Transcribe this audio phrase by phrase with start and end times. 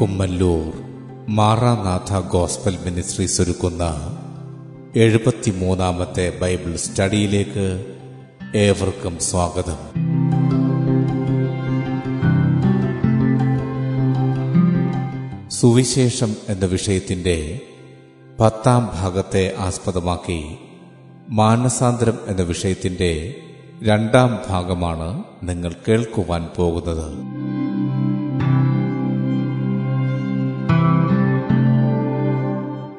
[0.00, 0.72] Kummallur
[1.28, 3.84] Maranatha gospel ministries ഒരുക്കുന്ന
[4.96, 7.94] എഴുപത്തിമൂന്നാമത്തെ Bible സ്റ്റഡിയിലേക്ക്
[8.54, 9.78] ഏവർക്കും സ്വാഗതം.
[15.48, 17.60] സുവിശേഷം എന്ന വിഷയത്തിന്റെ
[18.40, 20.58] പത്താം ഭാഗത്തെ ആസ്പദമാക്കി
[21.28, 23.34] മാനസാന്തരം എന്ന വിഷയത്തിന്റെ
[23.82, 27.14] രണ്ടാം ഭാഗമാണ് നിങ്ങൾ കേൾക്കുവാൻ പോകുന്നത്.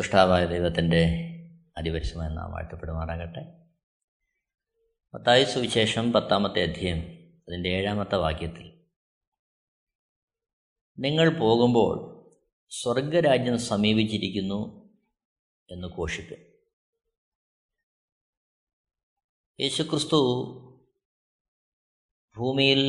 [0.00, 1.00] സൃഷ്ടാവായ ദൈവത്തിന്റെ
[1.76, 3.40] അതിപരിശമായി നാം വാഴ്ത്തപ്പെടുമാറാകട്ടെ
[5.14, 6.98] പത്തായ സുവിശേഷം പത്താമത്തെ അധ്യയം
[7.48, 8.88] അതിന്റെ ഏഴാമത്തെ വാക്യത്തിൽ.
[10.98, 12.26] നിങ്ങൾ പോകുമ്പോൾ
[12.70, 14.90] സ്വർഗരാജ്യം സമീപിച്ചിരിക്കുന്നു
[15.70, 16.38] എന്ന് ഘോഷിക്കും
[19.60, 20.20] യേശുക്രിസ്തു
[22.36, 22.80] ഭൂമിയിൽ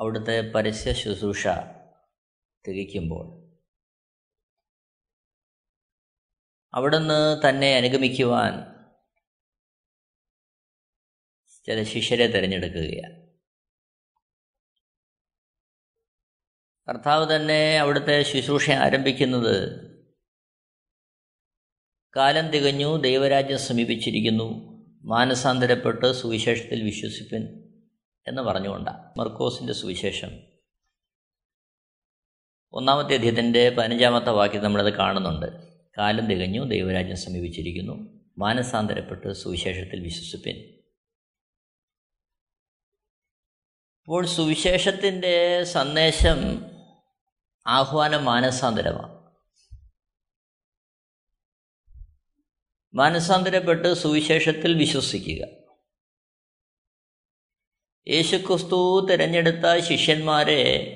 [0.00, 1.46] അവിടുത്തെ പരസ്യ ശുശ്രൂഷ
[2.68, 3.37] തികയ്ക്കുമ്പോൾ
[6.78, 8.52] അവിടുന്ന് തന്നെ അനുഗമിക്കുവാൻ
[11.66, 13.26] ചില ശിഷ്യരെ തിരഞ്ഞെടുക്കുകയാണ്.
[16.88, 19.80] കർത്താവ് തന്നെ അവിടുത്തെ ശുശ്രൂഷ ആരംഭിക്കുന്നത്
[22.16, 24.50] കാലം തികഞ്ഞു ദൈവരാജ്യം സമീപിച്ചിരിക്കുന്നു
[25.04, 27.42] മാനസാന്തരപ്പെട്ട് സുവിശേഷത്തിൽ വിശ്വസിപ്പിൻ
[28.26, 29.18] എന്ന് പറഞ്ഞുകൊണ്ടാണ്.
[29.18, 30.30] മർക്കോസിന്റെ സുവിശേഷം.
[32.72, 35.67] ഒന്നാമത്തെ അധ്യയത്തിന്റെ പതിനഞ്ചാമത്തെ വാക്യം നമ്മളത് കാണുന്നുണ്ട്.
[35.98, 38.20] കാലം തികഞ്ഞു ദൈവരാജ്യം സമീപിച്ചിരിക്കുന്നു.
[38.38, 40.54] മാനസാന്തരപ്പെട്ട് സുവിശേഷത്തിൽ വിശ്വസിപ്പിൻ.
[43.98, 46.64] ഇപ്പോൾ സുവിശേഷത്തിന്റെ സന്ദേശം
[47.66, 49.18] ആഹ്വാനം മാനസാന്തരമാണ്.
[52.94, 55.46] മാനസാന്തരപ്പെട്ട് സുവിശേഷത്തിൽ വിശ്വസിക്കുക.
[58.08, 60.94] യേശുക്രിസ്തു തിരഞ്ഞെടുത്ത ശിഷ്യന്മാരെ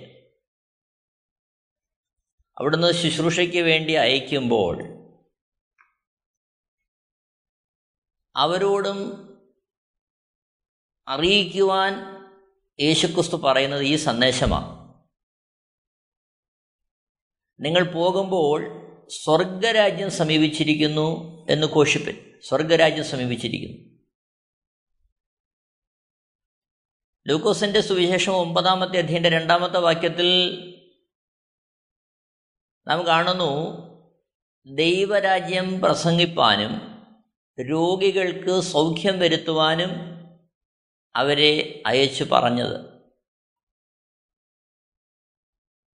[2.58, 4.91] അവിടുന്ന് ശുശ്രൂഷയ്ക്ക് വേണ്ടി അയക്കുമ്പോൾ
[8.36, 9.28] അവരോടും
[11.08, 11.94] അറിയിക്കുവാൻ
[12.80, 14.82] യേശുക്രിസ്തു പറയുന്നത് ഈ സന്ദേശമാണ്.
[17.60, 22.40] നിങ്ങൾ പോകുമ്പോൾ സ്വർഗരാജ്യം സമീപിച്ചിരിക്കുന്നു എന്ന് ഘോഷിപ്പിൻ.
[22.44, 23.92] സ്വർഗരാജ്യം സമീപിച്ചിരിക്കുന്നു.
[27.26, 30.58] ലൂക്കോസിന്റെ സുവിശേഷം ഒമ്പതാമത്തെ അധ്യയന്റെ രണ്ടാമത്തെ വാക്യത്തിൽ
[32.88, 33.72] നാം കാണുന്നു
[34.66, 36.91] ദൈവരാജ്യം പ്രസംഗിപ്പാനും
[37.60, 39.90] രോഗികൾക്ക് സൗഖ്യം വരുത്തുവാനും
[41.16, 42.92] അവരെ അയച്ചു പറഞ്ഞത്.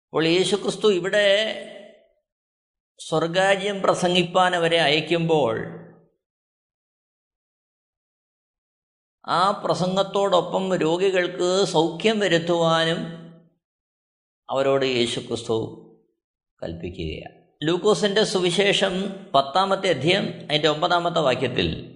[0.06, 1.28] അപ്പോൾ യേശുക്രിസ്തു ഇവിടെ
[3.00, 5.82] സ്വർഗാജ്യം പ്രസംഗിപ്പാൻ അവരെ അയക്കുമ്പോൾ
[9.28, 12.98] ആ പ്രസംഗത്തോടൊപ്പം രോഗികൾക്ക് സൗഖ്യം വരുത്തുവാനും
[14.50, 15.58] അവരോട് യേശുക്രിസ്തു
[16.62, 17.41] കൽപ്പിക്കുകയാണ്.
[17.62, 21.92] ലൂക്കോസിന്റെ സുവിശേഷം പത്താമത്തെ അധ്യയം അതിന്റെ ഒമ്പതാമത്തെ വാക്യത്തിൽ.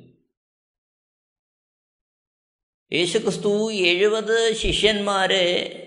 [2.92, 5.82] യേശുക്രിസ്തു എഴുപത് ശിഷ്യന്മാരെ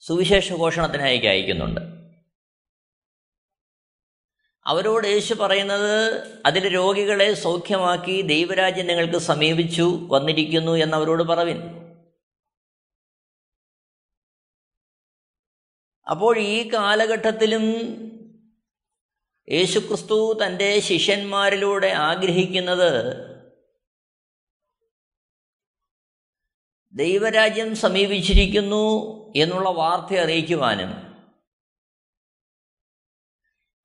[0.00, 1.80] സുവിശേഷ ഘോഷണത്തിനായി അയക്കുന്നുണ്ട്.
[4.66, 11.85] അവരോട് യേശു പറയുന്നത് അതിൽ രോഗികളെ സൗഖ്യമാക്കി ദൈവരാജ്യം നിങ്ങൾക്ക് സമീപിച്ചു വന്നിരിക്കുന്നു എന്നവരോട് പറവിൻ.
[16.06, 17.64] അപ്പോൾ ഈ കാലഘട്ടത്തിലും
[19.48, 22.90] യേശുക്രിസ്തു തന്റെ ശിഷ്യന്മാരിലൂടെ ആഗ്രഹിക്കുന്നത്
[26.94, 28.86] ദൈവരാജ്യം സമീപിച്ചിരിക്കുന്നു
[29.36, 31.06] എന്നുള്ള വാർത്ത അറിയിക്കുവാനും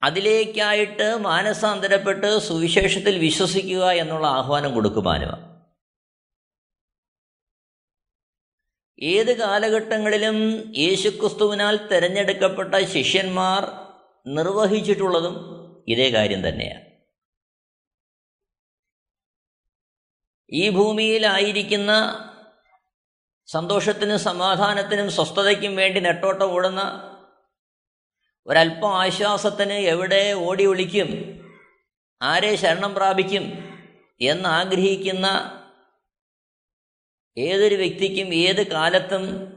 [0.04, 5.51] അതിലേക്കായിട്ട് മാനസാന്തരപ്പെട്ട് സുവിശേഷത്തിൽ വിശ്വസിക്കുക എന്നുള്ള ആഹ്വാനം കൊടുക്കുവാനുമാണ്
[9.02, 10.36] ഏത് കാലഘട്ടങ്ങളിലും
[10.78, 13.72] യേശുക്രിസ്തുവിനാൽ തിരഞ്ഞെടുക്കപ്പെട്ട ശിഷ്യന്മാർ
[14.28, 15.36] നിർവഹിച്ചിട്ടുള്ളതും
[15.88, 16.86] ഇതേ കാര്യം തന്നെയാണ്.
[20.54, 21.92] ഈ ഭൂമിയിലായിരിക്കുന്ന
[23.48, 26.82] സന്തോഷത്തിനും സമാധാനത്തിനും സ്വസ്ഥതയ്ക്കും വേണ്ടി നെട്ടോട്ടം ഓടുന്ന
[28.48, 31.10] ഒരല്പം ആശ്വാസത്തിന് എവിടെ ഓടി ഒളിക്കും
[32.22, 33.44] ആരെ ശരണം പ്രാപിക്കും
[34.22, 35.28] എന്നാഗ്രഹിക്കുന്ന
[37.38, 39.52] ഏതൊരു വ്യക്തിക്കും ഏത് കാലത്തും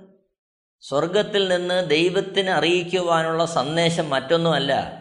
[0.80, 4.94] സ്വർഗത്തിൽ നിന്ന് ദൈവത്തിന് അറിയിക്കുവാനുള്ള സന്ദേശം മറ്റൊന്നുമല്ല.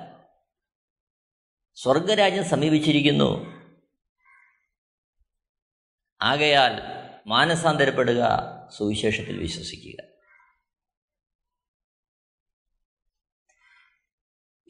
[1.76, 3.54] സ്വർഗരാജ്യം സമീപിച്ചിരിക്കുന്നു.
[6.22, 6.72] ആകയാൽ
[7.28, 8.24] മാനസാന്തരപ്പെടുക
[8.78, 10.04] സുവിശേഷത്തിൽ വിശ്വസിക്കുക.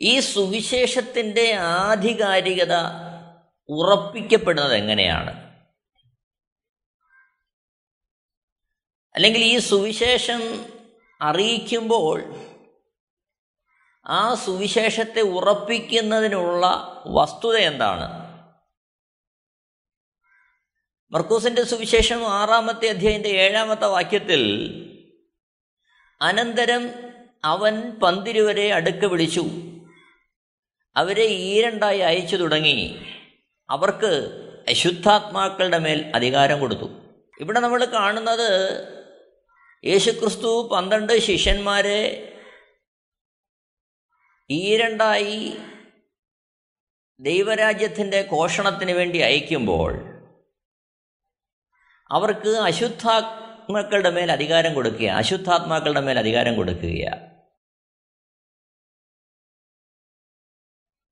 [0.01, 2.71] ഈ സുവിശേഷത്തിന്റെ ആധികാരികത
[3.69, 5.42] ഉറപ്പിക്കപ്പെടുന്നത് എങ്ങനെയാണ്?
[9.15, 10.65] അല്ലെങ്കിൽ ഈ സുവിശേഷം
[11.21, 12.23] അറിയിക്കുമ്പോൾ
[14.05, 16.65] ആ സുവിശേഷത്തെ ഉറപ്പിക്കുന്നതിനുള്ള
[17.07, 18.23] വസ്തുത എന്താണ്?
[21.11, 24.43] മർക്കൂസിന്റെ സുവിശേഷം ആറാമത്തെ അധ്യായന്റെ ഏഴാമത്തെ വാക്യത്തിൽ
[26.21, 26.89] അനന്തരം
[27.43, 29.45] അവൻ പന്തിരുവരെ അടുക്ക വിളിച്ചു
[30.95, 33.05] അവരെ ഈരണ്ടായി അയച്ചു തുടങ്ങി.
[33.69, 34.39] അവർക്ക്
[34.69, 36.85] അശുദ്ധാത്മാക്കളുടെ മേൽ അധികാരം കൊടുത്തു.
[37.39, 39.02] ഇവിടെ നമ്മൾ കാണുന്നത്
[39.85, 42.29] യേശുക്രിസ്തു പന്ത്രണ്ട് ശിഷ്യന്മാരെ
[44.49, 45.57] ഈരണ്ടായി
[47.19, 49.93] ദൈവരാജ്യത്തിന്റെ ഘോഷണത്തിന് വേണ്ടി അയക്കുമ്പോൾ
[52.11, 57.33] അവർക്ക് അശുദ്ധാത്മാക്കളുടെ മേൽ അധികാരം കൊടുക്കുക അശുദ്ധാത്മാക്കളുടെ മേൽ അധികാരം കൊടുക്കുക.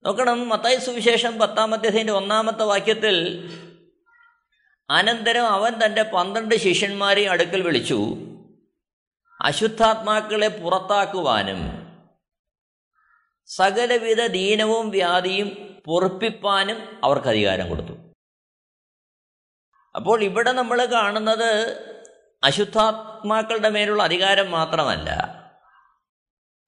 [0.03, 3.47] നോക്കണം മത്തായ സുവിശേഷം പത്താമത്തെ ഒന്നാമത്തെ വാക്യത്തിൽ
[4.89, 8.30] അനന്തരം അവൻ തന്റെ പന്ത്രണ്ട് ശിഷ്യന്മാരെ അടുക്കൽ വിളിച്ചു.
[9.45, 11.91] അശുദ്ധാത്മാക്കളെ പുറത്താക്കുവാനും
[13.45, 17.93] സകലവിധ ദീനവും വ്യാധിയും പൊറുപ്പിപ്പാനും അവർക്ക് അധികാരം കൊടുത്തു.
[19.95, 21.49] അപ്പോൾ ഇവിടെ നമ്മൾ കാണുന്നത്
[22.43, 25.09] അശുദ്ധാത്മാക്കളുടെ മേലുള്ള അധികാരം മാത്രമല്ല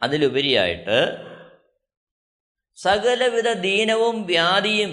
[0.01, 0.97] അതിലുപരിയായിട്ട്
[2.75, 4.91] സകലവിധ ദീനവും വ്യാധിയും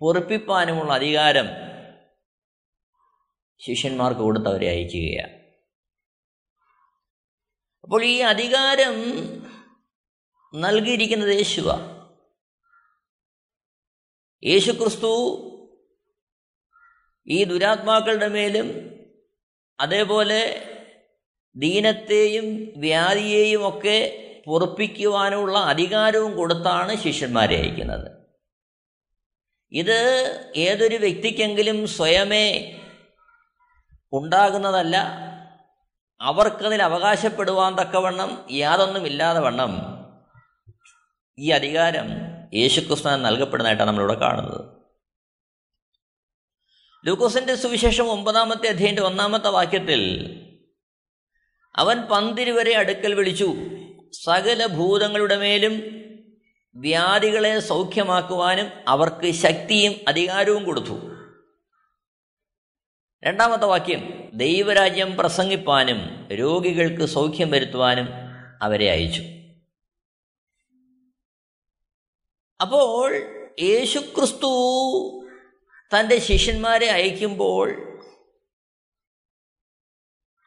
[0.00, 1.46] പൊറുപ്പിപ്പാനുമുള്ള അധികാരം
[3.58, 5.35] ശിഷ്യന്മാർക്ക് കൊടുത്ത് അവരെ അയക്കുകയാണ്.
[7.86, 8.94] അപ്പോൾ ഈ അധികാരം
[10.54, 11.72] നൽകിയിരിക്കുന്നത് യേശുവ.
[14.44, 15.10] യേശു ക്രിസ്തു
[17.26, 18.90] ഈ ദുരാത്മാക്കളുടെ മേലും
[19.80, 20.40] അതേപോലെ
[21.56, 23.98] ദീനത്തെയും വ്യാധിയെയും ഒക്കെ
[24.46, 28.10] പൊറപ്പിക്കുവാനുള്ള അധികാരവും കൊടുത്താണ് ശിഷ്യന്മാരെ അയക്കുന്നത്.
[29.72, 29.98] ഇത്
[30.56, 32.78] ഏതൊരു വ്യക്തിക്കെങ്കിലും സ്വയമേ
[34.12, 34.96] ഉണ്ടാകുന്നതല്ല.
[36.20, 39.78] അവർക്കതിൽ അവകാശപ്പെടുവാൻ തക്കവണ്ണം യാതൊന്നും ഇല്ലാതെ വണ്ണം.
[41.38, 42.06] ഈ അധികാരം
[42.54, 44.76] യേശുക്രിസ്തു നൽകപ്പെടുന്നതായിട്ടാണ് നമ്മളിവിടെ കാണുന്നത്.
[47.06, 50.02] ലൂക്കോസിന്റെ സുവിശേഷം ഒമ്പതാമത്തെ അധ്യയന്റെ ഒന്നാമത്തെ വാക്യത്തിൽ
[51.76, 53.54] അവൻ പന്തിരുവരെ അടുക്കൽ വിളിച്ചു
[54.12, 55.82] സകല ഭൂതങ്ങളുടെ മേലും
[56.76, 60.98] വ്യാധികളെ സൗഖ്യമാക്കുവാനും അവർക്ക് ശക്തിയും അധികാരവും കൊടുത്തു.
[63.24, 68.08] രണ്ടാമത്തെ വാക്യം ദൈവരാജ്യം പ്രസംഗിപ്പാനും രോഗികൾക്ക് സൗഖ്യം വരുത്തുവാനും
[68.62, 69.22] അവരെ അയച്ചു.
[72.60, 73.14] അപ്പോൾ
[73.62, 74.50] യേശുക്രിസ്തു
[75.92, 77.68] തന്റെ ശിഷ്യന്മാരെ അയക്കുമ്പോൾ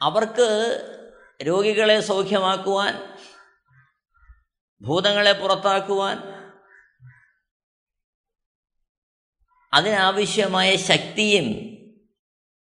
[0.01, 0.47] അവർക്ക്
[1.47, 2.93] രോഗികളെ സൗഖ്യമാക്കുവാൻ
[4.81, 6.17] ഭൂതങ്ങളെ പുറത്താക്കുവാൻ
[9.73, 11.78] അതിനാവശ്യമായ ശക്തിയും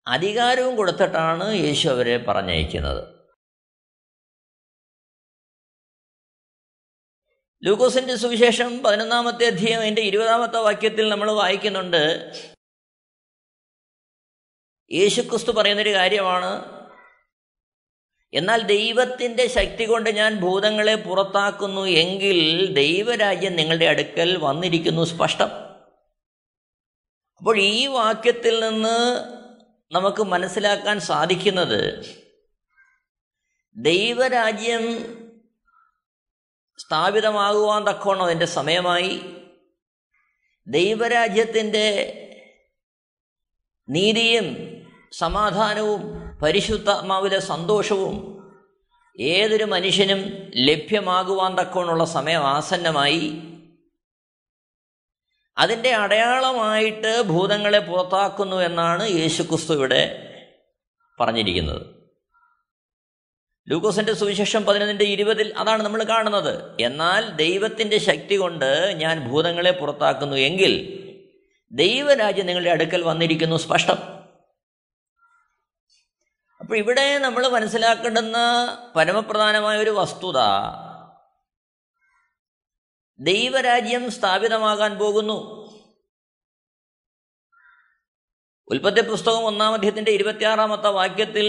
[0.09, 3.19] അധികാരവും കൊടുത്തിട്ടാണ് യേശു അവരെ പറഞ്ഞയക്കുന്നത്.
[7.65, 12.33] ലൂക്കോസിന്റെ സുവിശേഷം പതിനൊന്നാമത്തെ അധ്യയം അതിന്റെ ഇരുപതാമത്തെ വാക്യത്തിൽ നമ്മൾ വായിക്കുന്നുണ്ട്.
[14.93, 16.79] യേശുക്രിസ്തു പറയുന്നൊരു കാര്യമാണ്
[18.33, 25.50] എന്നാൽ ദൈവത്തിന്റെ ശക്തി കൊണ്ട് ഞാൻ ഭൂതങ്ങളെ പുറത്താക്കുന്നു എങ്കിൽ ദൈവരാജ്യം നിങ്ങളുടെ അടുക്കൽ വന്നിരിക്കുന്നു സ്പഷ്ടം.
[27.37, 29.38] അപ്പോൾ ഈ വാക്യത്തിൽ നിന്ന്
[29.92, 32.04] നമുക്ക് മനസ്സിലാക്കാൻ സാധിക്കുന്നത്
[33.76, 34.83] ദൈവരാജ്യം
[36.78, 39.21] സ്ഥാപിതമാകുവാൻ തക്കോണം അതിന്റെ സമയമായി.
[40.66, 42.14] ദൈവരാജ്യത്തിന്റെ
[43.88, 44.47] നീതിയും
[45.12, 46.00] സമാധാനവും
[46.42, 48.38] പരിശുദ്ധാത്മാവിലെ സന്തോഷവും
[49.21, 53.42] ഏതൊരു മനുഷ്യനും ലഭ്യമാകുവാൻ തക്കോണുള്ള സമയം ആസന്നമായി.
[55.59, 60.25] അതിന്റെ അടയാളമായിട്ട് ഭൂതങ്ങളെ പുറത്താക്കുന്നു എന്നാണ് യേശുക്രിസ്തു ഇവിടെ
[61.21, 61.87] പറഞ്ഞിരിക്കുന്നത്.
[63.69, 66.77] ലൂക്കോസിന്റെ സുവിശേഷം പതിനൊന്നിന്റെ ഇരുപതിൽ അതാണ് നമ്മൾ കാണുന്നത്.
[66.81, 71.05] എന്നാൽ ദൈവത്തിന്റെ ശക്തി കൊണ്ട് ഞാൻ ഭൂതങ്ങളെ പുറത്താക്കുന്നു എങ്കിൽ
[71.73, 73.97] ദൈവരാജ്യം നിങ്ങളുടെ അടുക്കൽ വന്നിരിക്കുന്നു സ്പഷ്ടം.
[76.61, 78.38] അപ്പോൾ ഇവിടെ നമ്മൾ മനസ്സിലാക്കേണ്ടുന്ന
[78.97, 80.38] പരമപ്രധാനമായ ഒരു വസ്തുത
[83.21, 85.59] ദൈവരാജ്യം സ്ഥാപിതമാകാൻ പോകുന്നു.
[88.69, 91.49] ഉൽപ്പത്തി പുസ്തകം ഒന്നാം അധ്യയത്തിന്റെ ഇരുപത്തിയാറാമത്തെ വാക്യത്തിൽ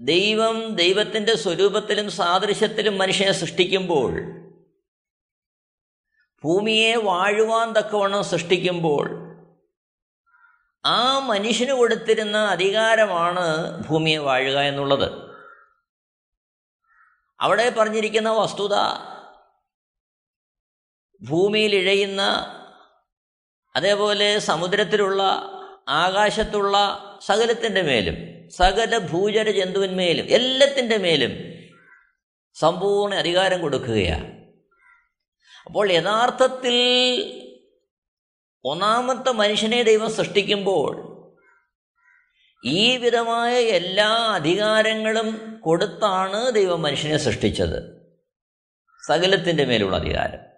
[0.00, 4.12] ദൈവം ദൈവത്തിന്റെ സ്വരൂപത്തിലും സാദൃശ്യത്തിലും മനുഷ്യനെ സൃഷ്ടിക്കുമ്പോൾ
[6.44, 9.08] ഭൂമിയെ വാഴുവാൻ തക്കവണ്ണം സൃഷ്ടിക്കുമ്പോൾ
[10.86, 15.34] ആ മനുഷ്യന് കൊടുത്തിരുന്ന അധികാരമാണ് ഭൂമിയെ വാഴുക എന്നുള്ളത്.
[17.40, 18.74] അവിടെ പറഞ്ഞിരിക്കുന്ന വസ്തുത
[21.22, 22.22] ഭൂമിയിൽ ഇഴയുന്ന
[23.76, 25.22] അതേപോലെ സമുദ്രത്തിലുള്ള
[25.88, 26.76] ആകാശത്തുള്ള
[27.26, 31.56] സകലത്തിന്റെ മേലും സകല ഭൂചര ജന്തുവിന്മേലും എല്ലാത്തിന്റെ മേലും
[32.54, 34.46] സമ്പൂർണ അധികാരം കൊടുക്കുകയാണ്.
[35.66, 36.76] അപ്പോൾ യഥാർത്ഥത്തിൽ
[38.64, 41.16] ഒന്നാമത്തെ മനുഷ്യനെ ദൈവം സൃഷ്ടിക്കുമ്പോൾ
[42.64, 48.06] ഈ വിധമായ എല്ലാ അധികാരങ്ങളും കൊടുത്താണ് ദൈവം മനുഷ്യനെ സൃഷ്ടിച്ചത്.
[49.06, 50.55] സകലത്തിന്റെ മേലുള്ള അധികാരം.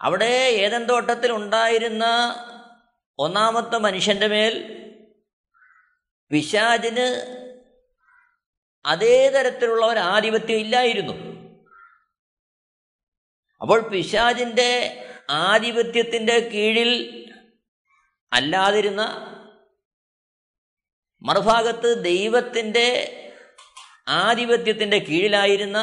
[0.00, 2.04] അവിടെ ഏതൻ തോട്ടത്തിൽ ഉണ്ടായിരുന്ന
[3.18, 4.54] ഒന്നാമത്തെ മനുഷ്യന്റെ മേൽ
[6.30, 7.06] പിശാചിന്
[8.84, 11.12] അതേ തരത്തിലുള്ള ഒരു ആധിപത്യം ഇല്ലായിരുന്നു.
[13.60, 14.70] അപ്പോൾ പിശാചിന്റെ
[15.28, 16.90] ആധിപത്യത്തിന്റെ കീഴിൽ
[18.32, 19.02] അല്ലാതിരുന്ന
[21.22, 22.86] മറുഭാഗത്ത് ദൈവത്തിന്റെ
[24.06, 25.78] ആധിപത്യത്തിന്റെ കീഴിലായിരുന്ന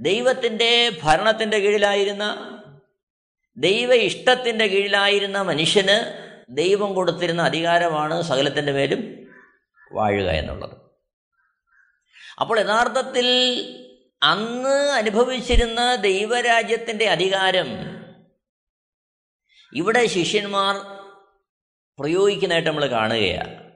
[0.00, 2.24] ദൈവത്തിന്റെ ഭരണത്തിന്റെ കീഴിലായിരുന്ന
[3.56, 9.26] ദൈവ ഇഷ്ടത്തിന്റെ കീഴിലായിരുന്ന മനുഷ്യന് ദൈവം കൊടുത്തിരുന്ന അധികാരമാണ് സകലത്തിന്റെ പേരും
[9.92, 10.76] വാഴുക എന്നുള്ളത്.
[12.40, 13.26] അപ്പോൾ യഥാർത്ഥത്തിൽ
[14.22, 17.66] അന്ന് അനുഭവിച്ചിരുന്ന ദൈവരാജ്യത്തിന്റെ അധികാരം
[19.74, 20.76] ഇവിടെ ശിഷ്യന്മാർ
[21.98, 23.72] പ്രയോഗിക്കുന്നതായിട്ട് നമ്മൾ കാണുകയാണ്.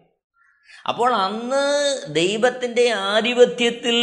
[0.88, 1.64] അപ്പോൾ അന്ന്
[2.14, 3.98] ദൈവത്തിന്റെ ആധിപത്യത്തിൽ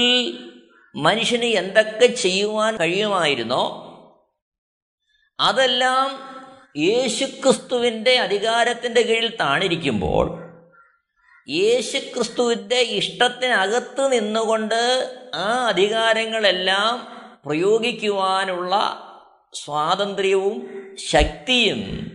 [0.97, 3.83] മനുഷ്യന് എന്തൊക്കെ ചെയ്യുവാൻ കഴിയുമായിരുന്നോ
[5.39, 6.19] അതെല്ലാം
[6.77, 10.47] യേശുക്രിസ്തുവിന്റെ അധികാരത്തിന്റെ കീഴിൽ താണിരിക്കുമ്പോൾ
[11.49, 14.81] യേശുക്രിസ്തുവിന്റെ ഇഷ്ടത്തിനകത്ത് നിന്നുകൊണ്ട്
[15.35, 17.07] ആ അധികാരങ്ങളെല്ലാം
[17.45, 19.03] പ്രയോഗിക്കുവാനുള്ള
[19.53, 20.69] സ്വാതന്ത്ര്യവും
[21.09, 22.11] ശക്തിയും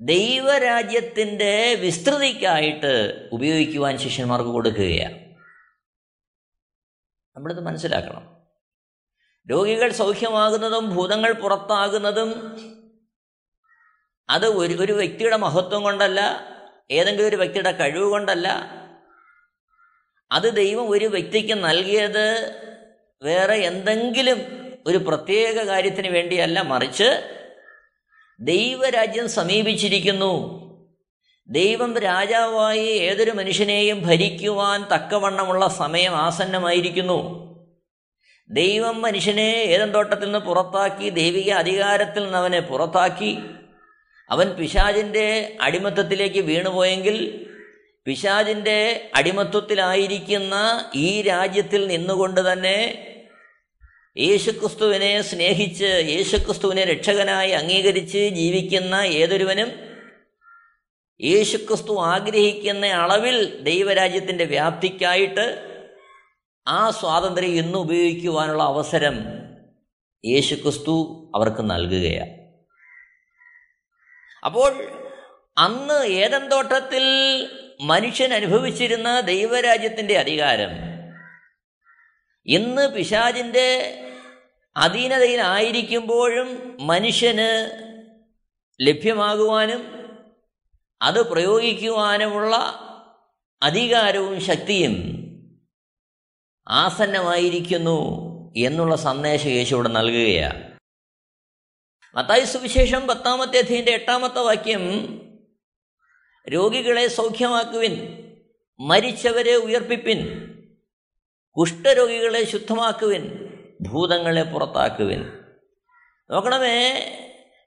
[0.00, 5.31] ദൈവരാജ്യത്തിന്റെ വിസ്തൃതിക്കായിട്ട് ഉപയോഗിക്കുവാൻ ശിഷ്യന്മാർക്ക് കൊടുക്കുകയാണ്.
[7.36, 8.36] നമ്മളിത് മനസ്സിലാക്കണം.
[9.50, 12.30] രോഗികൾ സൗഖ്യമാകുന്നതും ഭൂതങ്ങൾ പുറത്താകുന്നതും
[14.30, 16.48] അത് ഒരു ഒരു വ്യക്തിയുടെ മഹത്വം കൊണ്ടല്ല
[16.90, 18.48] ഏതെങ്കിലും ഒരു വ്യക്തിയുടെ കഴിവ് കൊണ്ടല്ല.
[20.32, 22.52] അത് ദൈവം ഒരു വ്യക്തിക്ക് നൽകിയത്
[23.22, 24.38] വേറെ എന്തെങ്കിലും
[24.86, 27.38] ഒരു പ്രത്യേക കാര്യത്തിന് വേണ്ടിയല്ല മറിച്ച്
[28.40, 30.62] ദൈവരാജ്യം സമീപിച്ചിരിക്കുന്നു.
[31.48, 37.42] ദൈവം രാജാവായി ഏതൊരു മനുഷ്യനെയും ഭരിക്കുവാൻ തക്കവണ്ണമുള്ള സമയം ആസന്നമായിരിക്കുന്നു.
[38.50, 43.38] ദൈവം മനുഷ്യനെ ഏതൻ തോട്ടത്തിൽ നിന്ന് പുറത്താക്കി ദൈവിക അധികാരത്തിൽ നിന്ന് അവനെ പുറത്താക്കി.
[44.30, 47.46] അവൻ പിശാജിന്റെ അടിമത്തത്തിലേക്ക് വീണുപോയെങ്കിൽ
[48.04, 53.08] പിശാജിന്റെ അടിമത്വത്തിലായിരിക്കുന്ന ഈ രാജ്യത്തിൽ നിന്നുകൊണ്ട് തന്നെ
[54.18, 59.91] യേശുക്രിസ്തുവിനെ സ്നേഹിച്ച് യേശുക്രിസ്തുവിനെ രക്ഷകനായി അംഗീകരിച്ച് ജീവിക്കുന്ന ഏതൊരുവനും
[61.22, 65.72] യേശുക്രിസ്തു ആഗ്രഹിക്കുന്ന അളവിൽ ദൈവരാജ്യത്തിന്റെ വ്യാപ്തിക്കായിട്ട്
[66.66, 69.18] ആ സ്വാതന്ത്ര്യം ഇന്ന് ഉപയോഗിക്കുവാനുള്ള അവസരം
[70.26, 72.42] യേശുക്രിസ്തു അവർക്ക് നൽകുകയാണ്
[74.44, 74.98] അപ്പോൾ
[75.58, 77.02] അന്ന് ഏതൻ തോട്ടത്തിൽ
[77.80, 80.70] മനുഷ്യൻ അനുഭവിച്ചിരുന്ന ദൈവരാജ്യത്തിന്റെ അധികാരം
[82.46, 83.98] ഇന്ന് പിശാജിന്റെ
[84.76, 87.70] അധീനതയിലായിരിക്കുമ്പോഴും മനുഷ്യന്
[88.80, 90.01] ലഭ്യമാകുവാനും
[91.02, 92.56] അത് പ്രയോഗിക്കുവാനുമുള്ള
[93.62, 94.94] അധികാരവും ശക്തിയും
[96.68, 98.22] ആസന്നമായിരിക്കുന്നു
[98.56, 100.78] എന്നുള്ള സന്ദേശം യേശു ഇവിടെ നൽകുകയാണ്.
[102.14, 104.82] മത്തായി സുവിശേഷം പത്താമത്തെ അധ്യയന്റെ എട്ടാമത്തെ വാക്യം
[106.48, 108.22] രോഗികളെ സൗഖ്യമാക്കുവിൻ
[108.80, 110.48] മരിച്ചവരെ ഉയർപ്പിപ്പിൻ
[111.58, 113.48] കുഷ്ഠരോഗികളെ ശുദ്ധമാക്കുവിൻ
[113.80, 115.22] ഭൂതങ്ങളെ പുറത്താക്കുവിൻ.
[116.30, 116.78] നോക്കണമേ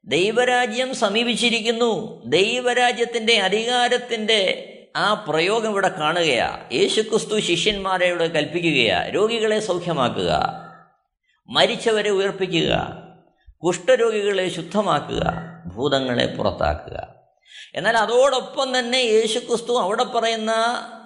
[0.07, 2.21] ദൈവരാജ്യം സമീപിച്ചിരിക്കുന്നു.
[2.25, 6.59] ദൈവരാജ്യത്തിന്റെ അധികാരത്തിന്റെ ആ പ്രയോഗം ഇവിടെ കാണുകയാ.
[6.73, 9.09] യേശുക്രിസ്തു ശിഷ്യന്മാരെ ഇവിടെ കൽപ്പിക്കുകയാ.
[9.09, 10.61] രോഗികളെ സൗഖ്യമാക്കുക.
[11.49, 12.97] മരിച്ചവരെ ഉയർപ്പിക്കുക.
[13.65, 15.33] കുഷ്ഠരോഗികളെ ശുദ്ധമാക്കുക.
[15.75, 17.07] ഭൂതങ്ങളെ പുറത്താക്കുക.
[17.75, 20.53] എന്നാൽ അതോടൊപ്പം തന്നെ യേശുക്രിസ്തു അവിടെ പറയുന്ന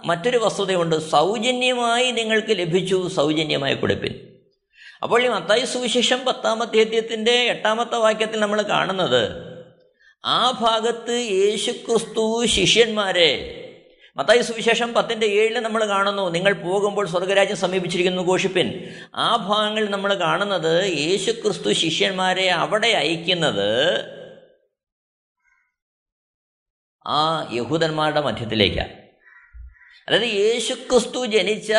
[0.06, 1.10] മറ്റൊരു വസ്തുതയുണ്ട്.
[1.10, 4.28] സൗജന്യമായി നിങ്ങൾക്ക് ലഭിച്ചു സൗജന്യമായി കൊടുപ്പിൻ
[5.03, 9.50] അപ്പോൾ ഈ മത്തായി സുവിശേഷം പത്താമത്തെ അധ്യായത്തിന്റെ എട്ടാമത്തെ വാക്യത്തിൽ നമ്മൾ കാണുന്നത്
[10.25, 13.56] ആ ഭാഗത്ത് യേശു ക്രിസ്തു ശിഷ്യന്മാരെ.
[14.18, 18.96] മത്തായി സുവിശേഷം പത്തിന്റെ ഏഴിൽ നമ്മൾ കാണുന്നു നിങ്ങൾ പോകുമ്പോൾ സ്വർഗരാജ്യം സമീപിച്ചിരിക്കുന്നു ഘോഷിപ്പിൻ.
[19.15, 24.06] ആ ഭാഗങ്ങളിൽ നമ്മൾ കാണുന്നത് യേശു ക്രിസ്തു ശിഷ്യന്മാരെ അവിടെ അയക്കുന്നത്
[27.08, 28.89] ആ യഹൂദന്മാരുടെ മധ്യത്തിലേക്കാണ്.
[30.08, 31.74] അതായത് യേശുക്രിസ്തു ജനിച്ച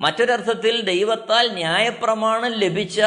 [0.00, 3.00] മറ്റൊരർത്ഥത്തിൽ ദൈവത്താൽ ന്യായപ്രമാണം ലഭിച്ച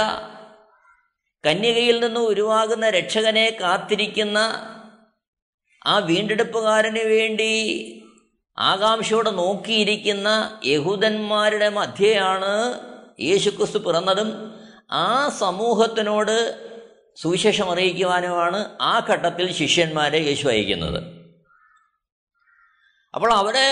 [1.43, 4.37] കന്യകയിൽ നിന്ന് ഉരുവാകുന്ന രക്ഷകനെ കാത്തിരിക്കുന്ന
[5.85, 7.51] ആ വീണ്ടെടുപ്പുകാരന് വേണ്ടി
[8.57, 12.53] ആകാംക്ഷയോടെ നോക്കിയിരിക്കുന്ന യഹൂദന്മാരുടെ മധ്യയാണ്
[13.19, 14.29] യേശുക്രിസ്തു പിറന്നതും
[14.91, 16.35] ആ സമൂഹത്തിനോട്
[17.17, 20.99] സുവിശേഷം അറിയിക്കുവാനുമാണ് ആ ഘട്ടത്തിൽ ശിഷ്യന്മാരെ യേശു അയക്കുന്നത്.
[23.13, 23.67] അപ്പോൾ അവിടെ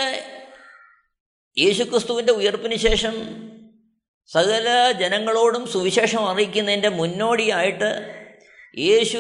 [1.59, 3.15] യേശുക്രിസ്തുവിന്റെ ഉയർപ്പിന് ശേഷം
[4.27, 8.17] സകല ജനങ്ങളോടും സുവിശേഷം അറിയിക്കുന്നതിന്റെ മുന്നോടിയായിട്ട്
[8.79, 9.17] യേശു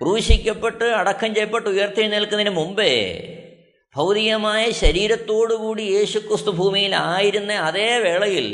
[0.00, 2.92] ക്രൂശിക്കപ്പെട്ട് അടക്കം ചെയ്യപ്പെട്ട് ഉയർത്തെഴുന്നേൽക്കുന്നതിന് മുമ്പേ
[3.96, 8.46] ഭൗതികമായ ശരീരത്തോടുകൂടി യേശുക്രിസ്തു ഭൂമിയിലായിരുന്ന അതേ വേളയിൽ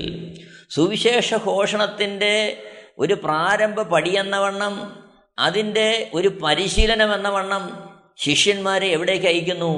[0.70, 2.62] സുവിശേഷ ഘോഷണത്തിന്റെ
[2.98, 5.04] ഒരു പ്രാരംഭ പടിയെന്ന വണ്ണം
[5.38, 9.72] അതിന്റെ ഒരു പരിശീലനം എന്ന വണ്ണം ശിഷ്യന്മാരെ എവിടേക്ക് അയക്കുന്നു?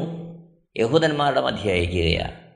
[0.77, 2.48] യഹൂദന്മാരുടെ മധ്യ അയക്കുകയാണ്.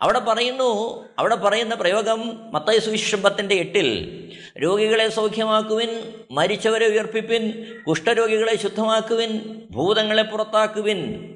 [0.00, 4.14] അവിടെ പറയുന്നു അവിടെ പറയുന്ന പ്രയോഗം മത്തായ സുവിശേഷം പത്തിന്റെ എട്ടിൽ
[4.62, 11.28] രോഗികളെ സൗഖ്യമാക്കുവിൻ മരിച്ചവരെ ഉയർപ്പിപ്പിൻ കുഷ്ഠരോഗികളെ ശുദ്ധമാക്കുവിൻ ഭൂതങ്ങളെ പുറത്താക്കുവിൻ.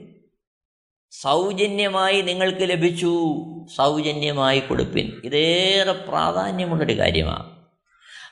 [1.10, 3.34] സൗജന്യമായി നിങ്ങൾക്ക് ലഭിച്ചു
[3.76, 5.20] സൗജന്യമായി കൊടുപ്പിൻ.
[5.24, 7.50] ഇതേറെ പ്രാധാന്യമുള്ളൊരു കാര്യമാണ്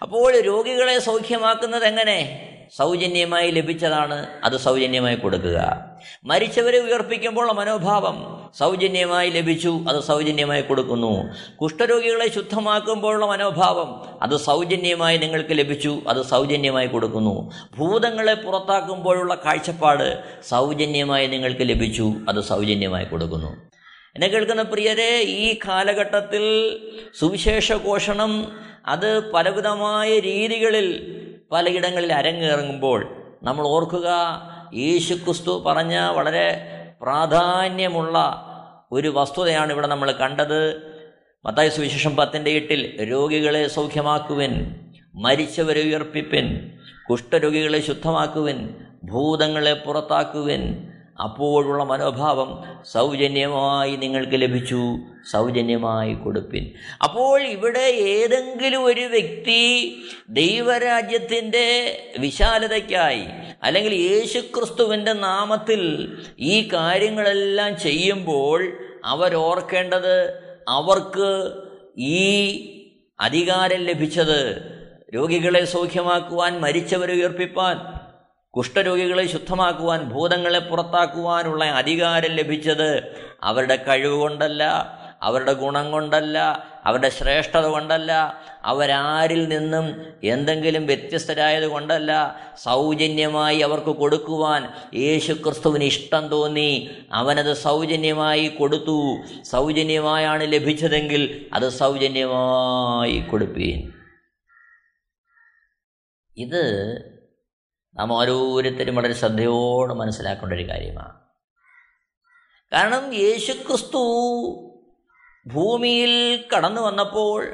[0.03, 2.47] അപ്പോൾ രോഗികളെ സൗഖ്യമാക്കുന്നത് എങ്ങനെ?
[2.77, 5.90] സൗജന്യമായി ലഭിച്ചതാണ് അത് സൗജന്യമായി കൊടുക്കുക.
[6.25, 8.17] മരിച്ചവരെ ഉയർപ്പിക്കുമ്പോൾ മനോഭാവം
[8.59, 11.13] സൗജന്യമായി ലഭിച്ചു അത് സൗജന്യമായി കൊടുക്കുന്നു.
[11.63, 17.51] കുഷ്ഠരോഗികളെ ശുദ്ധമാക്കുമ്പോഴുള്ള മനോഭാവം അത് സൗജന്യമായി നിങ്ങൾക്ക് ലഭിച്ചു അത് സൗജന്യമായി കൊടുക്കുന്നു.
[17.79, 23.71] ഭൂതങ്ങളെ പുറത്താക്കുമ്പോഴുള്ള കാഴ്ചപ്പാട് സൗജന്യമായി നിങ്ങൾക്ക് ലഭിച്ചു അത് സൗജന്യമായി കൊടുക്കുന്നു.
[24.15, 26.45] എന്നെ കേൾക്കുന്ന പ്രിയരെ ഈ കാലഘട്ടത്തിൽ
[27.19, 28.53] സുവിശേഷ ഘോഷണം
[28.87, 30.89] അത് പലവിധമായ രീതികളിൽ
[31.53, 33.01] പലയിടങ്ങളിൽ അരങ്ങേറുമ്പോൾ
[33.43, 34.09] നമ്മൾ ഓർക്കുക
[34.75, 38.47] യേശുക്രിസ്തു പറഞ്ഞ വളരെ പ്രാധാന്യമുള്ള
[38.93, 40.91] ഒരു വസ്തുതയാണ് ഇവിടെ നമ്മൾ കണ്ടത്.
[41.45, 44.75] മത്തായ സുവിശേഷം പത്തിന്റെ എട്ടിൽ രോഗികളെ സൗഖ്യമാക്കുവിൻ
[45.15, 46.71] മരിച്ചവരെ ഉയർപ്പിപ്പിൻ
[47.11, 50.90] കുഷ്ഠരോഗികളെ ശുദ്ധമാക്കുവിൻ ഭൂതങ്ങളെ പുറത്താക്കുവിൻ
[51.21, 54.97] അപ്പോഴുള്ള മനോഭാവം സൗജന്യമായി നിങ്ങൾക്ക് ലഭിച്ചു
[55.33, 56.71] സൗജന്യമായി കൊടുപ്പിൻ.
[57.05, 59.63] അപ്പോൾ ഇവിടെ ഏതെങ്കിലും ഒരു വ്യക്തി
[60.29, 61.67] ദൈവരാജ്യത്തിന്റെ
[62.19, 63.25] വിശാലതയ്ക്കായി
[63.63, 68.73] അല്ലെങ്കിൽ യേശുക്രിസ്തുവിന്റെ നാമത്തിൽ ഈ കാര്യങ്ങളെല്ലാം ചെയ്യുമ്പോൾ
[69.05, 71.53] അവരോർക്കേണ്ടത് അവർക്ക്
[71.99, 72.27] ഈ
[73.21, 74.63] അധികാരം ലഭിച്ചത്
[75.15, 78.00] രോഗികളെ സൗഖ്യമാക്കുവാൻ മരിച്ചവരെ ഉയർപ്പിപ്പാൻ.
[78.55, 84.65] കുഷ്ഠരോഗികളെ ശുദ്ധമാക്കുവാൻ ഭൂതങ്ങളെ പുറത്താക്കുവാനുള്ള അധികാരം ലഭിച്ചത് അവരുടെ കഴിവ് കൊണ്ടല്ല
[85.23, 86.39] അവരുടെ ഗുണം കൊണ്ടല്ല
[86.85, 88.13] അവരുടെ ശ്രേഷ്ഠത കൊണ്ടല്ല
[88.65, 96.91] അവരാരിൽ നിന്നും എന്തെങ്കിലും വ്യത്യസ്തരായത് കൊണ്ടല്ല സൗജന്യമായി അവർക്ക് കൊടുക്കുവാൻ യേശു ക്രിസ്തുവിന് ഇഷ്ടം തോന്നി.
[97.13, 99.17] അവനത് സൗജന്യമായി കൊടുത്തു.
[99.43, 103.93] സൗജന്യമായാണ് ലഭിച്ചതെങ്കിൽ അത് സൗജന്യമായി കൊടുപ്പീൻ.
[106.37, 106.65] ഇത്
[107.97, 111.13] നാം ഓരോരുത്തരും വളരെ ശ്രദ്ധയോടെ മനസ്സിലാക്കേണ്ട ഒരു കാര്യമാണ്.
[112.73, 114.03] കാരണം യേശുക്രിസ്തു
[115.47, 117.49] ഭൂമിയിൽ കടന്നു വന്നപ്പോൾ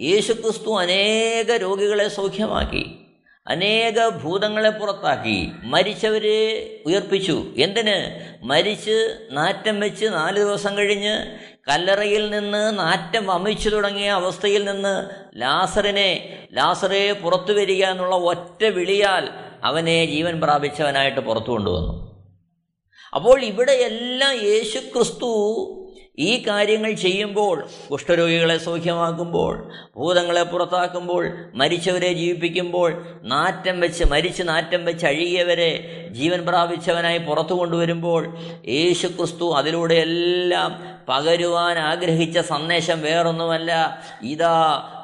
[0.00, 2.98] യേശുക്രിസ്തു അനേക രോഗികളെ സൗഖ്യമാക്കി
[3.46, 7.54] അനേക ഭൂതങ്ങളെ പുറത്താക്കി മരിച്ചവരെ ഉയർപ്പിച്ചു.
[7.56, 8.20] എന്തിന്?
[8.42, 17.12] മരിച്ച് നാറ്റം വെച്ച് നാല് ദിവസം കഴിഞ്ഞ് കല്ലറയിൽ നിന്ന് നാറ്റം വമിച്ചു തുടങ്ങിയ അവസ്ഥയിൽ നിന്ന് ലാസറിനെ ലാസറെ
[17.12, 22.12] പുറത്തു വരിക എന്നുള്ള ഒറ്റ വിളിയാൽ അവനെ ജീവൻ പ്രാപിച്ചവനായിട്ട് പുറത്തു കൊണ്ടുവന്നു.
[23.14, 25.32] അപ്പോൾ ഇവിടെയെല്ലാം യേശു ക്രിസ്തു
[26.18, 35.98] ഈ കാര്യങ്ങൾ ചെയ്യുമ്പോൾ കുഷ്ഠരോഗികളെ സൗഖ്യമാക്കുമ്പോൾ ഭൂതങ്ങളെ പുറത്താക്കുമ്പോൾ മരിച്ചവരെ ജീവിപ്പിക്കുമ്പോൾ നാറ്റം വെച്ച് മരിച്ച് നാറ്റം വെച്ച് അഴുകിയവരെ
[36.10, 38.36] ജീവൻ പ്രാപിച്ചവനായി പുറത്തു കൊണ്ടുവരുമ്പോൾ
[38.68, 43.98] യേശു ക്രിസ്തു അതിലൂടെയെല്ലാം പകരുവാൻ ആഗ്രഹിച്ച സന്ദേശം വേറൊന്നുമല്ല.
[44.22, 44.56] ഇതാ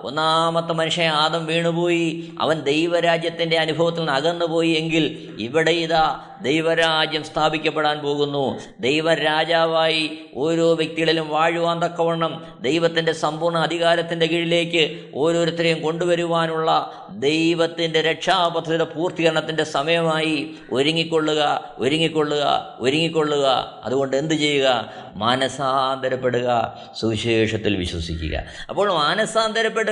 [0.03, 2.33] ഒന്നാമത്തെ മനുഷ്യൻ ആദം വീണുപോയി.
[2.41, 8.59] അവൻ ദൈവരാജ്യത്തിന്റെ അനുഭവത്തിൽ നിന്ന് അകന്നുപോയി എങ്കിൽ ഇവിടെ ഇതാ ദൈവരാജ്യം സ്ഥാപിക്കപ്പെടാൻ പോകുന്നു.
[8.81, 20.51] ദൈവരാജാവായി ഓരോ വ്യക്തികളിലും വാഴുവാൻ തക്കവണ്ണം ദൈവത്തിന്റെ സമ്പൂർണ അധികാരത്തിന്റെ കീഴിലേക്ക് ഓരോരുത്തരെയും കൊണ്ടുവരുവാനുള്ള ദൈവത്തിന്റെ രക്ഷാപദ്ധതിയുടെ പൂർത്തീകരണത്തിന്റെ സമയമായി
[20.73, 23.79] ഒരുങ്ങിക്കൊള്ളുക ഒരുങ്ങിക്കൊള്ളുക ഒരുങ്ങിക്കൊള്ളുക.
[23.85, 24.93] അതുകൊണ്ട് എന്ത് ചെയ്യുക?
[25.15, 28.45] മാനസാന്തരപ്പെടുക സുവിശേഷത്തിൽ വിശ്വസിക്കുക.
[28.69, 29.88] അപ്പോൾ മാനസാന്തരപ്പെടുക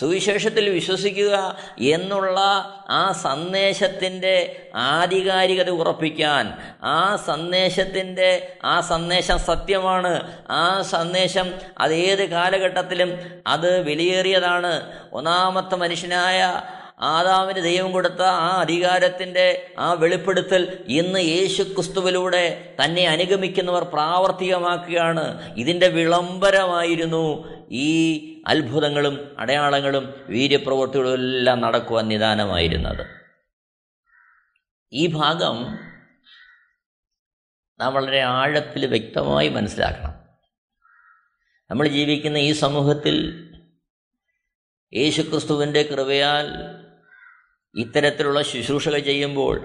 [0.00, 2.40] സുവിശേഷത്തിൽ വിശ്വസിക്കുക എന്നുള്ള
[2.90, 6.58] ആ സന്ദേശത്തിന്റെ ആധികാരികത ഉറപ്പിക്കാൻ.
[6.84, 10.32] ആ സന്ദേശത്തിന്റെ ആ സന്ദേശം സത്യമാണ്.
[10.50, 14.92] ആ സന്ദേശം അത് ഏത് കാലഘട്ടത്തിലും അത് വിലയേറിയതാണ്.
[15.12, 16.60] ഒന്നാമത്തെ മനുഷ്യനായ
[17.00, 25.54] ആദാമിന് ദൈവം കൊടുത്ത ആ അധികാരത്തിന്റെ ആ വെളിപ്പെടുത്തൽ ഇന്ന് യേശു ക്രിസ്തുവിലൂടെ തന്നെ അനുഗമിക്കുന്നവർ പ്രാവർത്തികമാക്കുകയാണ്.
[25.54, 33.06] ഇതിന്റെ വിളംബരമായിരുന്നു ഈ അത്ഭുതങ്ങളും അടയാളങ്ങളും വീര്യപ്രവൃത്തികളും എല്ലാം നടക്കുവാൻ നിദാനമായിരുന്നത്.
[34.92, 35.78] ഈ ഭാഗം
[37.80, 40.14] നാം വളരെ ആഴത്തിൽ വ്യക്തമായി മനസ്സിലാക്കണം.
[41.70, 43.44] നമ്മൾ ജീവിക്കുന്ന ഈ സമൂഹത്തിൽ
[44.94, 46.77] യേശുക്രിസ്തുവിന്റെ കൃപയാൽ
[47.74, 49.56] ഇത്തരത്തിലുള്ള ശുശ്രൂഷകൾ ചെയ്യുമ്പോൾ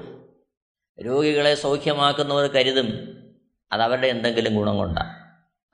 [0.99, 2.89] രോഗികളെ സൗഖ്യമാക്കുന്നവർ കരുതും
[3.71, 5.13] അതവരുടെ എന്തെങ്കിലും ഗുണം കൊണ്ടാണ്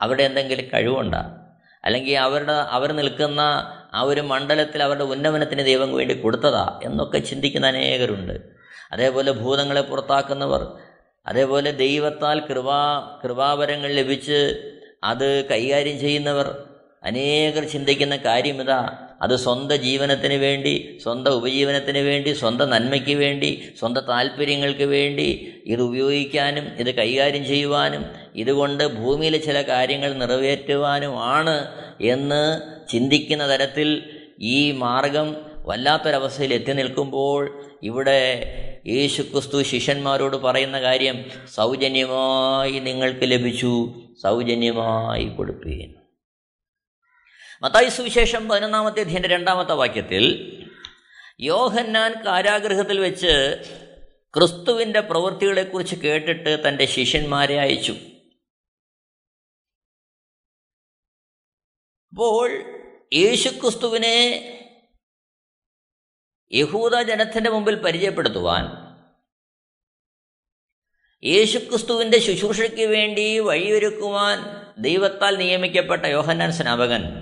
[0.02, 1.32] അവരുടെ എന്തെങ്കിലും കഴിവുണ്ടാണ്
[1.86, 3.42] അല്ലെങ്കിൽ അവരുടെ അവർ നിൽക്കുന്ന
[3.94, 8.36] ആ ഒരു മണ്ഡലത്തിൽ അവരുടെ ഉന്നമനത്തിന് ദൈവം വേണ്ടി കൊടുത്തതാ എന്നൊക്കെ ചിന്തിക്കുന്ന അനേകരുണ്ട്.
[8.92, 10.78] അതേപോലെ ഭൂതങ്ങളെ പുറത്താക്കുന്നവർ
[11.26, 12.80] അതേപോലെ ദൈവത്താൽ കൃപാ
[13.24, 14.40] കൃപാവരങ്ങൾ ലഭിച്ച്
[15.04, 16.48] അത് കൈകാര്യം ചെയ്യുന്നവർ
[17.04, 24.02] അനേകർ ചിന്തിക്കുന്ന കാര്യം ഇതാ അത് സ്വന്തം ജീവനത്തിന് വേണ്ടി സ്വന്തം ഉപജീവനത്തിന് വേണ്ടി സ്വന്തം നന്മയ്ക്ക് വേണ്ടി സ്വന്തം
[24.02, 28.06] താല്പര്യങ്ങൾക്ക് വേണ്ടി ഇത് ഉപയോഗിക്കാനും ഇത് കൈകാര്യം ചെയ്യുവാനും
[28.36, 31.68] ഇതുകൊണ്ട് ഭൂമിയിലെ ചില കാര്യങ്ങൾ നിറവേറ്റുവാനുമാണ്
[32.02, 34.04] എന്ന് ചിന്തിക്കുന്ന തരത്തിൽ
[34.40, 38.22] ഈ മാർഗം വല്ലാത്തൊരവസ്ഥയിൽ എത്തി നിൽക്കുമ്പോൾ ഇവിടെ
[38.88, 45.99] യേശുക്രിസ്തു ശിഷ്യന്മാരോട് പറയുന്ന കാര്യം സൗജന്യമായി നിങ്ങൾക്ക് ലഭിച്ചു സൗജന്യമായി കൊടുക്കുകയും.
[47.62, 50.56] മത്തായി സുവിശേഷം പതിനൊന്നാമത്തെ അധ്യയന്റെ രണ്ടാമത്തെ വാക്യത്തിൽ
[51.40, 53.64] യോഹന്നാൻ കാരാഗ്രഹത്തിൽ വെച്ച്
[54.38, 57.92] ക്രിസ്തുവിന്റെ പ്രവൃത്തികളെക്കുറിച്ച് കേട്ടിട്ട് തന്റെ ശിഷ്യന്മാരെ അയച്ചു.
[62.14, 62.50] അപ്പോൾ
[63.14, 64.16] യേശുക്രിസ്തുവിനെ
[66.54, 68.96] യഹൂദ ജനത്തിന്റെ മുമ്പിൽ പരിചയപ്പെടുത്തുവാൻ
[71.24, 74.38] യേശുക്രിസ്തുവിന്റെ ശുശ്രൂഷയ്ക്ക് വേണ്ടി വഴിയൊരുക്കുവാൻ
[74.82, 77.19] ദൈവത്താൽ നിയമിക്കപ്പെട്ട യോഹന്നാൻ സ്നാപകൻ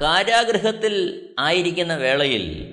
[0.00, 2.70] കാരാഗൃഹത്തിൽ ആയിരിക്കുന്ന വേളയിൽ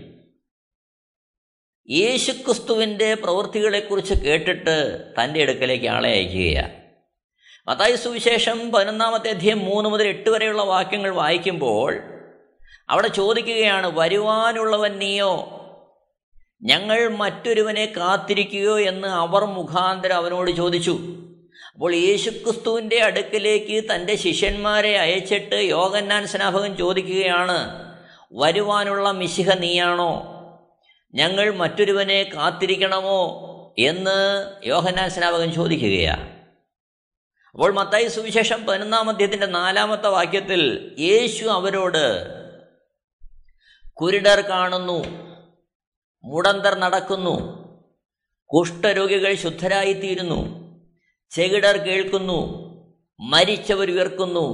[1.90, 6.82] യേശുക്രിസ്തുവിന്റെ പ്രവൃത്തികളെക്കുറിച്ച് കേട്ടിട്ട് തന്റെ അടുക്കലേക്ക് ആളെ അയക്കുകയാണ്
[7.68, 12.02] മത്തായി സുവിശേഷം പതിനൊന്നാമത്തെ അധ്യയം മൂന്ന് മുതൽ എട്ട് വരെയുള്ള വാക്യങ്ങൾ വായിക്കുമ്പോൾ
[12.90, 15.58] അവിടെ ചോദിക്കുകയാണ് വരുവാനുള്ളവൻ നീയോ?
[16.62, 18.80] ഞങ്ങൾ മറ്റൊരുവനെ കാത്തിരിക്കുകയോ?
[18.80, 21.00] എന്ന് അവർ മുഖാന്തരം അവനോട് ചോദിച്ചു.
[21.74, 27.92] അപ്പോൾ യേശുക്രിസ്തുവിന്റെ അടുക്കിലേക്ക് തന്റെ ശിഷ്യന്മാരെ അയച്ചിട്ട് യോഗന്നാൻ സ്നാപകൻ ചോദിക്കുകയാണ്
[28.34, 30.38] വരുവാനുള്ള മിശിഹ നീയാണോ?
[31.14, 33.48] ഞങ്ങൾ മറ്റൊരുവനെ കാത്തിരിക്കണമോ?
[33.78, 36.42] എന്ന് യോഹന്നാൻ സ്നാപകൻ ചോദിക്കുകയാണ്
[37.52, 42.28] അപ്പോൾ മത്തായി സുവിശേഷം പതിനൊന്നാം അധ്യയത്തിന്റെ നാലാമത്തെ വാക്യത്തിൽ യേശു അവരോട്
[43.94, 45.04] കുരുടർ കാണുന്നു
[46.24, 47.36] മുടന്തർ നടക്കുന്നു
[48.46, 50.61] കുഷ്ഠരോഗികൾ ശുദ്ധരായിത്തീരുന്നു
[51.32, 52.40] ചെകിടർ കേൾക്കുന്നു
[53.20, 54.46] മരിച്ചവർ ഉയർക്കുന്നു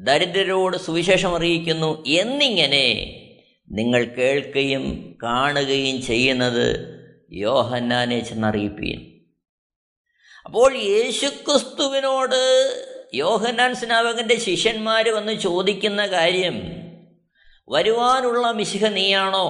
[0.00, 2.86] ദരിദ്രരോട് സുവിശേഷം അറിയിക്കുന്നു എന്നിങ്ങനെ
[3.70, 6.66] നിങ്ങൾ കേൾക്കുകയും കാണുകയും ചെയ്യുന്നത്
[7.32, 9.00] യോഹന്നാനെ ചെന്നറിയിപ്പീൻ
[10.44, 12.40] അപ്പോൾ യേശുക്രിസ്തുവിനോട്
[13.14, 16.56] യോഹന്നാൻ സ്നാപകന്റെ ശിഷ്യന്മാർ വന്ന് ചോദിക്കുന്ന കാര്യം
[17.68, 19.46] വരുവാനുള്ള മിശിഹ നീയാണോ?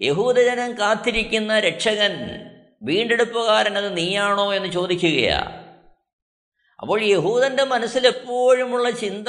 [0.00, 2.14] യഹൂദജനം കാത്തിരിക്കുന്ന രക്ഷകൻ
[2.82, 5.66] വീണ്ടെടുപ്പുകാരൻ അത് നീയാണോ എന്ന് ചോദിക്കുകയാ.
[6.80, 9.28] അപ്പോൾ യഹൂദന്റെ മനസ്സിലെപ്പോഴുമുള്ള ചിന്ത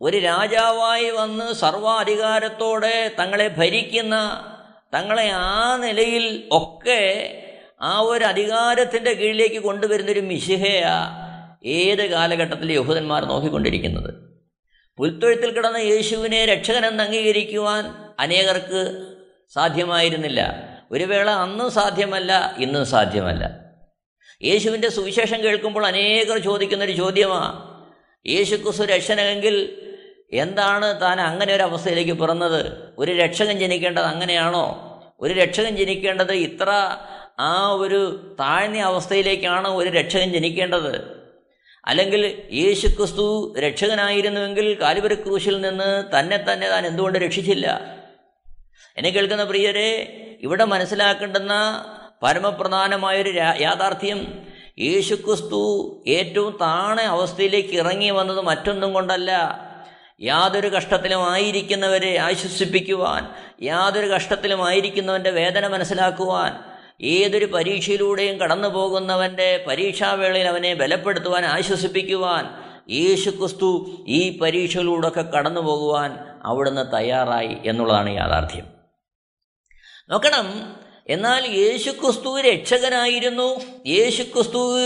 [0.00, 4.14] ഒരു രാജാവായി വന്ന് സർവാധികാരത്തോടെ തങ്ങളെ ഭരിക്കുന്ന
[4.94, 7.42] തങ്ങളെ ആ നിലയിൽ ഒക്കെ
[7.80, 11.22] ആ ഒരു അധികാരത്തിന്റെ കീഴിലേക്ക് കൊണ്ടുവരുന്നൊരു മിശിഹയാ
[11.64, 14.14] ഏത് കാലഘട്ടത്തിൽ യഹൂദന്മാർ നോക്കിക്കൊണ്ടിരിക്കുന്നത്.
[14.96, 19.14] പുൽത്തൊഴുത്തിൽ കിടന്ന യേശുവിനെ രക്ഷകനെന്ന് അംഗീകരിക്കുവാൻ അനേകർക്ക്
[19.54, 20.75] സാധ്യമായിരുന്നില്ല.
[20.92, 23.60] ഒരു വേള അന്നും സാധ്യമല്ല ഇന്നും സാധ്യമല്ല.
[24.42, 27.76] യേശുവിന്റെ സുവിശേഷം കേൾക്കുമ്പോൾ അനേകർ ചോദിക്കുന്നൊരു ചോദ്യമാണ്
[28.28, 29.82] യേശു ക്രിസ്തു രക്ഷനെങ്കിൽ
[30.32, 32.76] എന്താണ് താൻ അങ്ങനെ ഒരു അവസ്ഥയിലേക്ക് പിറന്നത്?
[32.98, 34.82] ഒരു രക്ഷകൻ ജനിക്കേണ്ടത് അങ്ങനെയാണോ?
[35.20, 36.70] ഒരു രക്ഷകൻ ജനിക്കേണ്ടത് ഇത്ര
[37.38, 41.16] ആ ഒരു താഴ്ന്ന അവസ്ഥയിലേക്കാണ് ഒരു രക്ഷകൻ ജനിക്കേണ്ടത്?
[41.84, 47.96] അല്ലെങ്കിൽ യേശു ക്രിസ്തു രക്ഷകനായിരുന്നുവെങ്കിൽ കാലുവരി ക്രൂശിൽ നിന്ന് തന്നെ തന്നെ താൻ എന്തുകൊണ്ട് രക്ഷിച്ചില്ല?
[48.96, 51.84] എന്നെ കേൾക്കുന്ന പ്രിയരെ ഇവിടെ മനസ്സിലാക്കേണ്ടുന്ന
[52.22, 54.38] പരമപ്രധാനമായൊരു യാഥാർത്ഥ്യം
[54.78, 55.60] യേശുക്രിസ്തു
[56.06, 59.60] ഏറ്റവും താണ അവസ്ഥയിലേക്ക് ഇറങ്ങി വന്നത് മറ്റൊന്നും കൊണ്ടല്ല.
[60.20, 63.28] യാതൊരു കഷ്ടത്തിലും ആയിരിക്കുന്നവരെ ആശ്വസിപ്പിക്കുവാൻ
[63.62, 66.58] യാതൊരു കഷ്ടത്തിലും ആയിരിക്കുന്നവന്റെ വേദന മനസ്സിലാക്കുവാൻ
[67.00, 72.48] ഏതൊരു പരീക്ഷയിലൂടെയും കടന്നു പോകുന്നവന്റെ പരീക്ഷാവേളയിൽ അവനെ ബലപ്പെടുത്തുവാൻ ആശ്വസിപ്പിക്കുവാൻ
[72.90, 78.75] യേശുക്രിസ്തു ഈ പരീക്ഷയിലൂടെയൊക്കെ കടന്നു പോകുവാൻ അവിടുന്ന് തയ്യാറായി എന്നുള്ളതാണ് യാഥാർത്ഥ്യം.
[80.10, 80.76] നോക്കണം.
[81.08, 83.60] എന്നാൽ യേശുക്രിസ്തു രക്ഷകനായിരുന്നു.
[83.86, 84.78] യേശുക്രിസ്തു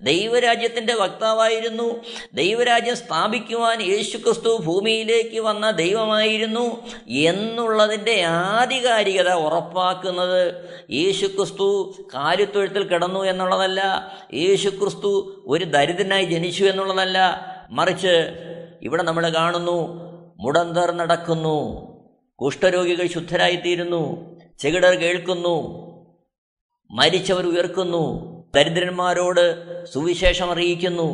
[0.00, 2.04] ദൈവരാജ്യത്തിന്റെ വക്താവായിരുന്നു.
[2.34, 10.54] ദൈവരാജ്യം സ്ഥാപിക്കുവാൻ യേശുക്രിസ്തു ഭൂമിയിലേക്ക് വന്ന ദൈവമായിരുന്നു എന്നുള്ളതിന്റെ ആധികാരികത ഉറപ്പാക്കുന്നത്
[10.90, 14.12] യേശുക്രിസ്തു കാലിത്തൊഴുത്തിൽ കിടന്നു എന്നുള്ളതല്ല.
[14.34, 17.18] യേശുക്രിസ്തു ഒരു ദരിദ്രനായി ജനിച്ചു എന്നുള്ളതല്ല.
[17.70, 18.28] മറിച്ച്
[18.82, 19.98] ഇവിടെ നമ്മൾ കാണുന്നു
[20.36, 21.88] മുടന്തർ നടക്കുന്നു
[22.42, 24.37] കുഷ്ഠരോഗികൾ ശുദ്ധരായിത്തീരുന്നു.
[24.58, 25.88] ചെകിടർ കേൾക്കുന്നു
[26.90, 31.10] മരിച്ചവർ ഉയർക്കുന്നു ദരിദ്രന്മാരോട് സുവിശേഷം അറിയിക്കുന്നു.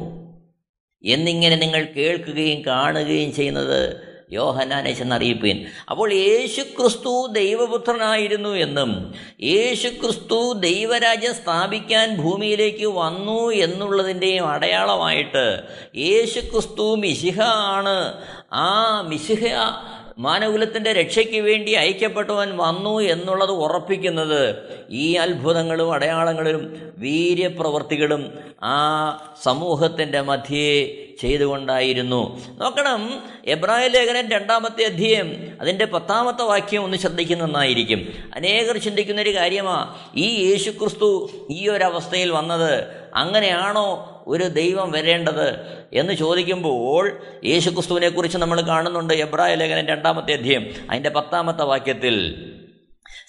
[1.05, 3.97] എന്നിങ്ങനെ നിങ്ങൾ കേൾക്കുകയും കാണുകയും ചെയ്യുന്നത്
[4.33, 5.67] യോഹനാനെ ചെന്നറിയിപ്പീൻ.
[5.91, 15.63] അപ്പോൾ യേശുക്രിസ്തു ദൈവപുത്രനായിരുന്നു എന്നും യേശുക്രിസ്തു ദൈവരാജ്യം സ്ഥാപിക്കാൻ ഭൂമിയിലേക്ക് വന്നു എന്നുള്ളതിന്റെയും അടയാളമായിട്ട്
[15.97, 18.27] യേശുക്രിസ്തു മിശിഹ ആണ്.
[18.53, 19.45] ആ മിശിഹ
[20.18, 28.77] മാനകുലത്തിന്റെ രക്ഷയ്ക്ക് വേണ്ടി അയക്കപ്പെട്ടവൻ വന്നു എന്നുള്ളത് ഉറപ്പിക്കുന്നത് ഈ അത്ഭുതങ്ങളും അടയാളങ്ങളും വീര്യപ്രവർത്തികളും ആ
[29.42, 32.38] സമൂഹത്തിന്റെ മധ്യേ ചെയ്തുകൊണ്ടായിരുന്നു.
[32.59, 35.29] നോക്കണം എബ്രാഹിം ലേഖനം രണ്ടാമത്തെ അധ്യയം
[35.61, 44.45] അതിന്റെ പത്താമത്തെ വാക്യം ഒന്ന് ശ്രദ്ധിക്കുന്നതായിരിക്കും അനേകർ ചിന്തിക്കുന്നൊരു കാര്യമാണ് ഈ യേശുക്രിസ്തു ഈ ഒരവസ്ഥയിൽ വന്നത് അങ്ങനെയാണോ ഒരു
[44.45, 45.49] ദൈവം വരേണ്ടത്
[45.93, 52.17] എന്ന് ചോദിക്കുമ്പോൾ യേശുക്രിസ്തുവിനെക്കുറിച്ച് നമ്മൾ കാണുന്നുണ്ട് എബ്രായ ലേഖനം രണ്ടാമത്തെ അധ്യയം അതിന്റെ പത്താമത്തെ വാക്യത്തിൽ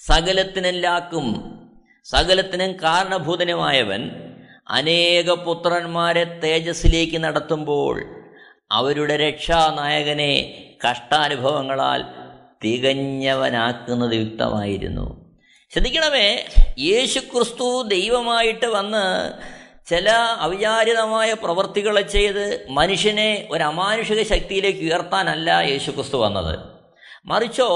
[0.06, 1.56] സകലത്തിനെല്ലാക്കും
[2.04, 4.10] സകലത്തിനും കാരണഭൂതനുമായവൻ
[4.70, 8.06] അനേക പുത്രന്മാരെ തേജസ്സിലേക്ക് നടത്തുമ്പോൾ
[8.72, 10.34] അവരുടെ രക്ഷാനായകനെ
[10.90, 12.02] കഷ്ടാനുഭവങ്ങളാൽ
[12.64, 15.26] തികഞ്ഞവനാക്കുന്നത് യുക്തമായിരുന്നു.
[15.74, 16.46] ശ്രദ്ധിക്കണമേ
[16.80, 19.06] യേശുക്രിസ്തു ദൈവമായിട്ട് വന്ന്
[19.86, 26.60] ചില അവിചാരിതമായ പ്രവൃത്തികളെ ചെയ്ത് മനുഷ്യനെ ഒരു അമാനുഷിക ശക്തിയിലേക്ക് ഉയർത്താനല്ല യേശുക്രിസ്തു വന്നത്.
[27.26, 27.70] മറിച്ചോ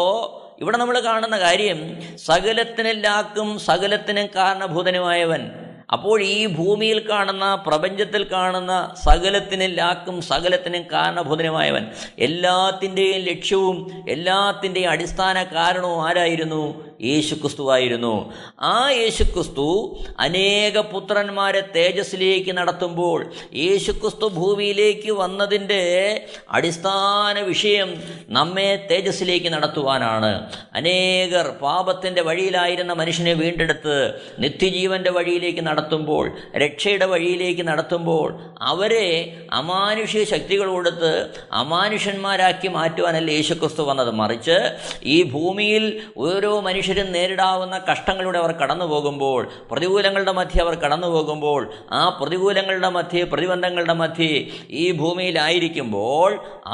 [0.60, 5.52] ഇവിടെ നമ്മൾ കാണുന്ന കാര്യം സകലത്തിനെല്ലാക്കും സകലത്തിനും കാരണഭൂതനുമായവൻ.
[5.92, 11.88] അപ്പോൾ ഈ ഭൂമിയിൽ കാണുന്ന പ്രപഞ്ചത്തിൽ കാണുന്ന സകലത്തിനെല്ലാക്കും സകലത്തിനും കാരണഭൂതനുമായവൻ.
[12.20, 16.89] എല്ലാത്തിന്റെയും ലക്ഷ്യവും എല്ലാത്തിന്റെയും അടിസ്ഥാന കാരണവും ആരായിരുന്നു?
[17.02, 18.34] യേശുക്രിസ്തുവായിരുന്നു.
[18.62, 25.82] ആ യേശുക്രിസ്തു അനേക പുത്രന്മാരെ തേജസ്സിലേക്ക് നടത്തുമ്പോൾ യേശുക്രിസ്തു ഭൂമിയിലേക്ക് വന്നതിന്റെ
[26.52, 27.94] അടിസ്ഥാന വിഷയം
[28.30, 30.52] നമ്മെ തേജസ്സിലേക്ക് നടത്തുവാനാണ്.
[30.74, 33.96] അനേകർ പാപത്തിന്റെ വഴിയിലായിരുന്ന മനുഷ്യനെ വീണ്ടെടുത്ത്
[34.40, 39.08] നിത്യജീവന്റെ വഴിയിലേക്ക് നടത്തുമ്പോൾ രക്ഷയുടെ വഴിയിലേക്ക് നടത്തുമ്പോൾ അവരെ
[39.54, 44.12] അമാനുഷിക ശക്തികൾ കൊടുത്ത് അമാനുഷ്യന്മാരാക്കി മാറ്റുവാനല്ല യേശുക്രിസ്തു വന്നത്.
[44.12, 44.58] മറിച്ച്
[45.04, 46.60] ഈ ഭൂമിയിൽ ഓരോ
[46.92, 53.96] മനുഷ്യരും നേരിടാവുന്ന കഷ്ടങ്ങളിലൂടെ അവർ കടന്നു പോകുമ്പോൾ പ്രതികൂലങ്ങളുടെ മധ്യേ അവർ കടന്നു പോകുമ്പോൾ ആ പ്രതികൂലങ്ങളുടെ മധ്യേ പ്രതിബന്ധങ്ങളുടെ
[53.96, 54.32] മധ്യേ
[54.80, 56.30] ഈ ഭൂമിയിലായിരിക്കുമ്പോൾ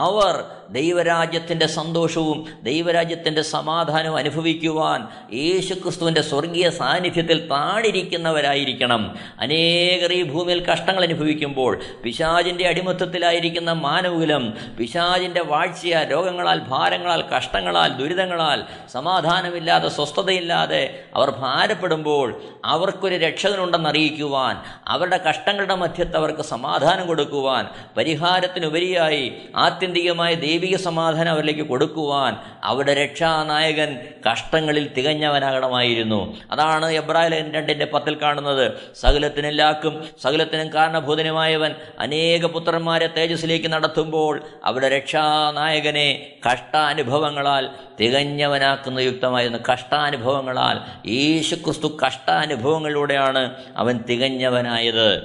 [0.06, 0.36] അവർ
[0.76, 5.02] ദൈവരാജ്യത്തിന്റെ സന്തോഷവും ദൈവരാജ്യത്തിന്റെ സമാധാനവും അനുഭവിക്കുവാൻ
[5.40, 9.04] യേശുക്രിസ്തുവിന്റെ സ്വർഗീയ സാന്നിധ്യത്തിൽ താണിരിക്കുന്നവരായിരിക്കണം
[9.42, 11.72] അനേകർ ഈ ഭൂമിയിൽ കഷ്ടങ്ങൾ അനുഭവിക്കുമ്പോൾ
[12.04, 14.46] പിശാചിന്റെ അടിമത്തത്തിലായിരിക്കുന്ന മാനവകുലം
[14.80, 25.76] പിശാചിന്റെ വാഴ്ചയാൽ രോഗങ്ങളാൽ ഭാരങ്ങളാൽ കഷ്ടങ്ങളാൽ ദുരിതങ്ങളാൽ സമാധാനമില്ലാതെ സ്വസ്ഥതയില്ലാതെ അവർ ഭാരപ്പെടുമ്പോൾ അവർക്കൊരു രക്ഷകനുണ്ടെന്ന് അറിയിക്കുവാൻ അവരുടെ കഷ്ടങ്ങളുടെ
[25.76, 34.00] മധ്യത്ത് അവർക്ക് സമാധാനം കൊടുക്കുവാൻ പരിഹാരത്തിനുപരിയായി ആത്യന്തികമായ ദൈവിക സമാധാനം അവരിലേക്ക് കൊടുക്കുവാൻ അവരുടെ രക്ഷാനായകൻ
[34.32, 36.38] കഷ്ടങ്ങളിൽ തികഞ്ഞവനാകണമായിരുന്നു.
[36.52, 38.72] അതാണ് എബ്രാഹിം രണ്ടിന്റെ പത്തിൽ കാണുന്നത്.
[38.96, 49.60] സകലത്തിനെല്ലാക്കും സകലത്തിനും കാരണഭൂതനുമായവൻ അനേക പുത്രന്മാരെ തേജസ്സിലേക്ക് നടത്തുമ്പോൾ അവരുടെ രക്ഷാനായകനെ കഷ്ടാനുഭവങ്ങളാൽ തികഞ്ഞവനാക്കുന്ന യുക്തമായിരുന്നു.
[49.96, 55.22] കഷ്ടാനുഭവങ്ങളാൽ യേശുക്രിസ്തു കഷ്ടാനുഭവങ്ങളിലൂടെയാണ് അവൻ തികഞ്ഞവനായത്.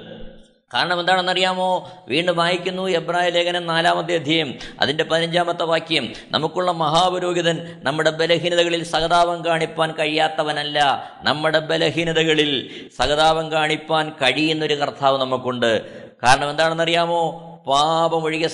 [0.75, 1.93] കാരണം എന്താണെന്നറിയാമോ?
[2.09, 6.13] വീണ്ടും വായിക്കുന്നു എബ്രായ ലേഖനം നാലാമത്തെ അധ്യയം അതിന്റെ പതിനഞ്ചാമത്തെ വാക്യം.
[6.31, 11.11] നമുക്കുള്ള മഹാപുരോഹിതൻ നമ്മുടെ ബലഹീനതകളിൽ സഹതാപം കാണിപ്പാൻ കഴിയാത്തവനല്ല.
[11.23, 15.83] നമ്മുടെ ബലഹീനതകളിൽ സഹതാപം കാണിപ്പാൻ കഴിയുന്നൊരു കർത്താവ് നമുക്കുണ്ട്.
[16.23, 17.50] കാരണം എന്താണെന്നറിയാമോ?
[17.67, 18.47] പാപം ഒഴികെ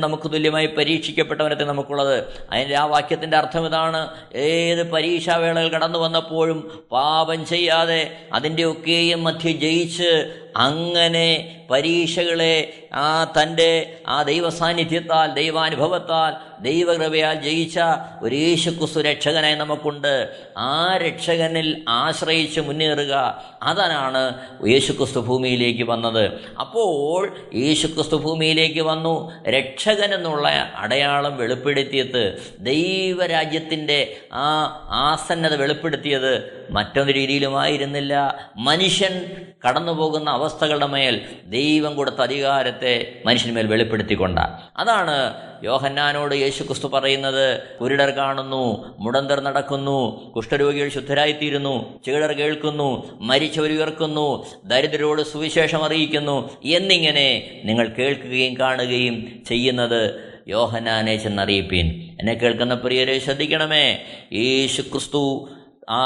[0.00, 2.24] നമുക്ക് തുല്യമായി പരീക്ഷിക്കപ്പെട്ടവനത്തെ നമുക്കുള്ളത്?
[2.52, 4.08] അതിന്റെ ആ വാക്യത്തിന്റെ അർത്ഥം ഇതാണ്.
[4.34, 14.22] ഏത് പരീക്ഷാവേളകൾ കടന്നു വന്നപ്പോഴും പാപം ചെയ്യാതെ അതിന്റെ ഒക്കെയും മധ്യ ജയിച്ച് അങ്ങനെ പരീക്ഷകളെ ആ തന്റെ ആ
[14.22, 17.80] ദൈവസാന്നിധ്യത്താൽ ദൈവാനുഭവത്താൽ ദൈവകൃപയാൽ ജയിച്ച
[18.22, 20.28] ഒരു യേശുക്രിസ്തു രക്ഷകനായി നമുക്കുണ്ട്.
[20.58, 26.30] ആ രക്ഷകനിൽ ആശ്രയിച്ച് മുന്നേറുക അതാണ് യേശുക്രിസ്തു ഭൂമിയിലേക്ക് വന്നത്.
[26.60, 29.32] അപ്പോൾ യേശുക്രിസ്തു ഭൂമിയിലേക്ക് വന്നു.
[29.48, 38.38] രക്ഷകൻ എന്നുള്ള അടയാളം വെളിപ്പെടുത്തിയത് ദൈവരാജ്യത്തിന്റെ ആ ആസന്നത വെളിപ്പെടുത്തിയത് മറ്റൊരു രീതിയിലുമായിരുന്നില്ല.
[38.56, 39.26] മനുഷ്യൻ
[39.68, 41.14] കടന്നു പോകുന്ന അവസ്ഥകളുടെ മേൽ
[41.50, 42.94] ദൈവം കൊടുത്ത അധികാരത്തെ
[43.26, 44.38] മനുഷ്യന്മേൽ വെളിപ്പെടുത്തിക്കൊണ്ട
[44.78, 45.16] അതാണ്
[45.64, 47.44] യോഹന്നാനോട് യേശു ക്രിസ്തു പറയുന്നത്
[47.80, 48.64] കുരുടർ കാണുന്നു
[48.98, 49.98] മുടന്തർ നടക്കുന്നു
[50.34, 51.74] കുഷ്ഠരോഗികൾ ശുദ്ധരായിത്തീരുന്നു
[52.06, 52.88] ചെകിടർ കേൾക്കുന്നു
[53.22, 54.26] മരിച്ചവർ ഉയർക്കുന്നു
[54.64, 56.36] ദരിദ്രരോട് സുവിശേഷം അറിയിക്കുന്നു
[56.74, 57.28] എന്നിങ്ങനെ
[57.64, 59.16] നിങ്ങൾ കേൾക്കുകയും കാണുകയും
[59.48, 60.00] ചെയ്യുന്നത്
[60.48, 61.86] യോഹനാനെ ചെന്നറിയിപ്പീൻ.
[62.20, 63.84] എന്നെ കേൾക്കുന്ന പ്രിയരെ ശ്രദ്ധിക്കണമേ
[64.40, 65.22] യേശു ക്രിസ്തു
[65.94, 66.02] ആ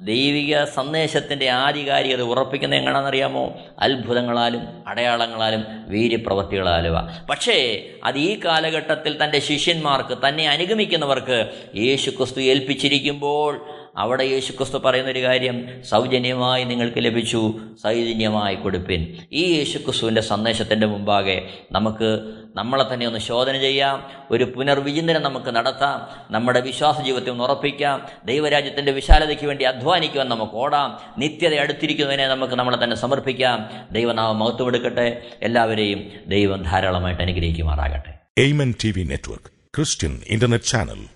[0.00, 7.26] ദൈവിക സന്ദേശത്തിന്റെ ആധികാരികത ഉറപ്പിക്കുന്ന എങ്ങനെയാണെന്നറിയാമോ അത്ഭുതങ്ങളാലും അടയാളങ്ങളാലും വീര്യപ്രവൃത്തികളാലുവ.
[7.30, 15.84] പക്ഷേ അത് ഈ കാലഘട്ടത്തിൽ തന്റെ ശിഷ്യന്മാർക്ക് തന്നെ അനുഗമിക്കുന്നവർക്ക് യേശു ക്രിസ്തു ഏൽപ്പിച്ചിരിക്കുമ്പോൾ അവിടെ യേശുക്രിസ്തു പറയുന്നൊരു കാര്യം
[15.84, 17.54] സൗജന്യമായി നിങ്ങൾക്ക് ലഭിച്ചു
[17.84, 19.16] സൗജന്യമായി കൊടുപ്പിൻ.
[19.32, 26.60] ഈ യേശുക്രിസ്തുവിന്റെ സന്ദേശത്തിന്റെ മുമ്പാകെ നമുക്ക് നമ്മളെ തന്നെ ഒന്ന് ശോധന ചെയ്യാം ഒരു പുനർവിചിന്തനം നമുക്ക് നടത്താം നമ്മുടെ
[26.60, 32.96] വിശ്വാസ ജീവിതത്തെ ഒന്ന് ഉറപ്പിക്കാം ദൈവരാജ്യത്തിന്റെ വിശാലതയ്ക്ക് വേണ്ടി അധ്വാനിക്കുവാൻ നമുക്ക് ഓടാം നിത്യത അടുത്തിരിക്കുന്നതിനെ നമുക്ക് നമ്മളെ തന്നെ
[32.96, 33.70] സമർപ്പിക്കാം.
[33.90, 35.22] ദൈവനാമം മഹത്വമെടുക്കട്ടെ.
[35.42, 38.18] എല്ലാവരെയും ദൈവം ധാരാളമായിട്ട് അനുഗ്രഹിക്കുമാറാകട്ടെ.
[38.38, 41.15] Amen T V network Christian internet channel.